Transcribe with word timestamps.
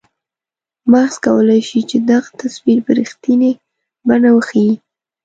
مغز 0.91 1.15
کولای 1.25 1.61
شي 1.69 1.79
چې 1.89 1.97
دغه 2.11 2.29
تصویر 2.41 2.79
په 2.85 2.91
رښتنیې 2.99 3.51
بڼه 4.07 4.29
وښیي. 4.33 4.73